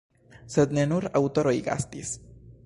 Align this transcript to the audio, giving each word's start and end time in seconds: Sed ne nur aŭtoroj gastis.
Sed 0.53 0.73
ne 0.77 0.85
nur 0.93 1.07
aŭtoroj 1.21 1.55
gastis. 1.69 2.17